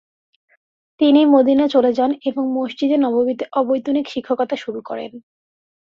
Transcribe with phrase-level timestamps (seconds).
[0.99, 5.11] তিনি মদিনা চলে যান এবং মসজিদে নববীতে অবৈতনিক শিক্ষকতা শুরু করেন।